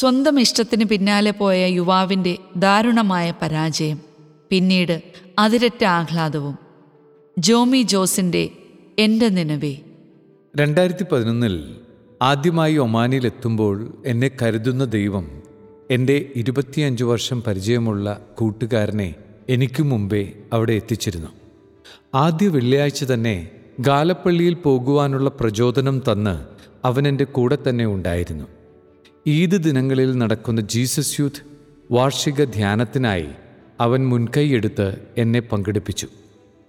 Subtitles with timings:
[0.00, 3.98] സ്വന്തം ഇഷ്ടത്തിന് പിന്നാലെ പോയ യുവാവിന്റെ ദാരുണമായ പരാജയം
[4.50, 5.02] പിന്നീട്
[5.38, 6.58] അതിരറ്റ ആഹ്ലാദവും.
[7.38, 8.50] ജോമി ജോസിന്റെ
[8.98, 9.76] എന്റെ നിലവേ
[10.58, 11.76] രണ്ടായിരത്തി പതിനൊന്നിൽ
[12.22, 15.42] ആദ്യമായി ഒമാനിലെത്തുമ്പോൾ എന്നെ കരുതുന്ന ദൈവം
[15.90, 19.14] എന്റെ ഇരുപത്തിയഞ്ച് വർഷം പരിചയമുള്ള കൂട്ടുകാരനെ
[19.48, 21.28] എനിക്ക് മുമ്പേ അവിടെ എത്തിച്ചിരുന്നു.
[22.14, 26.44] ആദ്യ വെള്ളിയാഴ്ച തന്നെ ഗാലപ്പള്ളിയിൽ പോകുവാനുള്ള പ്രചോദനം തന്ന്
[26.84, 28.59] അവൻ എന്റെ കൂടെ തന്നെ ഉണ്ടായിരുന്നു.
[29.26, 31.42] ഈദ് ദിനങ്ങളിൽ നടക്കുന്ന ജീസസ് യൂത്ത്
[31.90, 33.28] വാർഷിക ധ്യാനത്തിനായി
[33.80, 36.06] അവൻ മുൻകൈയെടുത്ത് എന്നെ പങ്കെടുപ്പിച്ചു.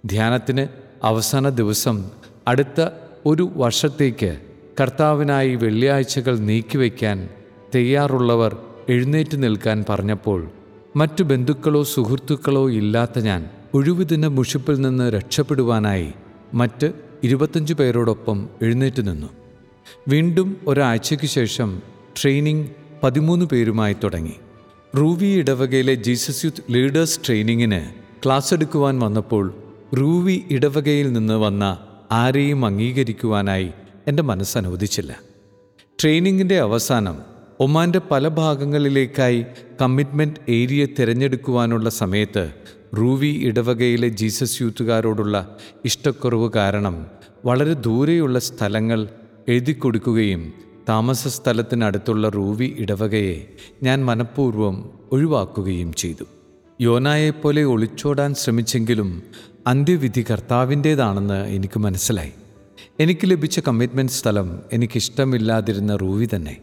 [0.06, 0.66] ധ്യാനത്തിന്
[1.02, 2.10] അവസാന ദിവസം
[2.48, 2.88] അടുത്ത
[3.26, 4.38] ഒരു വർഷത്തേക്ക്
[4.80, 7.28] കർത്താവിനായി വെള്ളിയാഴ്ചകൾ നീക്കിവെക്കാൻ
[7.74, 8.56] തയ്യാറുള്ളവർ
[8.88, 10.50] എഴുന്നേറ്റ് നിൽക്കാൻ പറഞ്ഞപ്പോൾ
[10.96, 16.12] മറ്റു ബന്ധുക്കളോ സുഹൃത്തുക്കളോ ഇല്ലാത്ത ഞാൻ ഒഴിവുദിന മുഷിപ്പിൽ നിന്ന് രക്ഷപ്പെടുവാനായി
[16.54, 19.26] മറ്റ് ഇരുപത്തഞ്ച് പേരോടൊപ്പം എഴുന്നേറ്റ് നിന്നു.
[20.08, 21.91] വീണ്ടും ഒരാഴ്ചയ്ക്ക് ശേഷം
[22.22, 22.68] ട്രെയിനിങ്
[23.02, 24.36] പതിമൂന്ന് പേരുമായി തുടങ്ങി.
[24.98, 27.92] റൂവി ഇടവകയിലെ ജീസസ് യൂത്ത് ലീഡേഴ്സ് ട്രെയിനിങ്ങിന്
[28.24, 29.54] ക്ലാസ് എടുക്കുവാൻ വന്നപ്പോൾ
[29.98, 31.78] റൂവി ഇടവകയിൽ നിന്ന് വന്ന
[32.12, 33.72] ആരെയും അംഗീകരിക്കുവാനായി
[34.08, 35.20] എന്റെ മനസ്സനുവദിച്ചില്ല
[36.02, 37.16] ട്രെയിനിങ്ങിന്റെ അവസാനം
[37.60, 39.46] ഒമാന്റെ പല ഭാഗങ്ങളിലേക്കായി
[39.82, 42.52] കമ്മിറ്റ്മെന്റ് ഏരിയ തിരഞ്ഞെടുക്കുവാനുള്ള സമയത്ത്
[42.98, 47.06] റൂവി ഇടവകയിലെ ജീസസ് യൂത്തുകാരോടുള്ള ഇഷ്ടക്കുറവ് കാരണം
[47.44, 49.08] വളരെ ദൂരെയുള്ള സ്ഥലങ്ങൾ
[49.48, 49.72] എഴുതി
[50.86, 53.48] കൊടുക്കുകയും താമസ സ്ഥലത്തിനടുത്തുള്ള റൂവി ഇടവകയെ
[53.82, 56.24] ഞാൻ മനഃപൂർവം ഒഴിവാക്കുകയും ചെയ്തു.
[56.80, 59.22] യോനായെപ്പോലെ ഒളിച്ചോടാൻ ശ്രമിച്ചെങ്കിലും
[59.66, 62.32] അന്ത്യവിധി കർത്താവിന്റേതാണെന്ന് എനിക്ക് മനസ്സിലായി.
[63.00, 66.56] എനിക്ക് ലഭിച്ച കമ്മിറ്റ്മെന്റ് സ്ഥലം എനിക്കിഷ്ടമില്ലാതിരുന്ന റൂവി തന്നെ.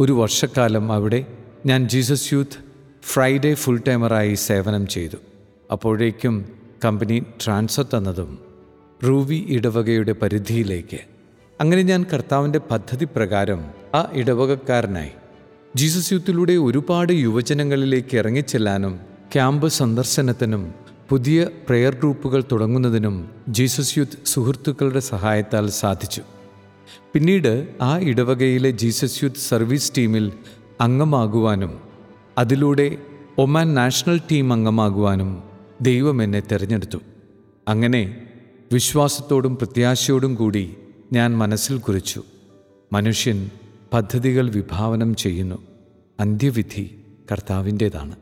[0.00, 1.26] ഒരു വർഷക്കാലം അവിടെ
[1.66, 2.64] ഞാൻ ജീസസ് യൂത്ത്
[3.02, 5.16] ഫ്രൈഡേ ഫുൾ ടൈമറായി സേവനം ചെയ്തു.
[5.72, 6.44] അപ്പോഴേക്കും
[6.84, 8.38] കമ്പനി ട്രാൻസ്ഫർ തന്നതും
[9.04, 11.13] റൂവി ഇടവകയുടെ പരിധിയിലേക്ക്
[11.60, 13.60] അങ്ങനെ ഞാൻ കർത്താവിന്റെ പദ്ധതി പ്രകാരം
[13.94, 15.10] ആ ഇടവകക്കാരനായി
[15.76, 18.94] ജീസസ് യൂത്തിലൂടെ ഒരുപാട് യുവജനങ്ങളിലേക്ക് ഇറങ്ങിച്ചെല്ലാനും
[19.32, 20.74] ക്യാമ്പ് സന്ദർശനത്തിനും
[21.08, 26.22] പുതിയ പ്രെയർ ഗ്രൂപ്പുകൾ തുടങ്ങുന്നതിനും ജീസസ് യൂത്ത് സുഹൃത്തുക്കളുടെ സഹായത്താൽ സാധിച്ചു.
[27.14, 30.32] പിന്നീട് ആ ഇടവകയിലെ ജീസസ് യൂത്ത് സർവീസ് ടീമിൽ
[30.80, 31.80] അംഗമാകുവാനും
[32.38, 32.98] അതിലൂടെ
[33.38, 35.30] ഒമാൻ നാഷണൽ ടീം അംഗമാകുവാനും
[35.82, 36.98] ദൈവം എന്നെ തിരഞ്ഞെടുത്തു.
[37.68, 38.02] അങ്ങനെ
[38.72, 40.64] വിശ്വാസത്തോടും പ്രത്യാശയോടും കൂടി
[41.12, 42.22] ഞാൻ മനസ്സിൽ കുറിച്ചു.
[42.92, 43.50] മനുഷ്യൻ
[43.92, 45.58] പദ്ധതികൾ വിഭാവനം ചെയ്യുന്നു.
[46.20, 48.16] അന്ത്യവിധി കർത്താവിന്റേതാണ്.